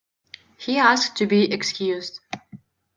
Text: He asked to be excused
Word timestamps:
He 0.57 0.79
asked 0.79 1.17
to 1.17 1.27
be 1.27 1.53
excused 1.53 2.21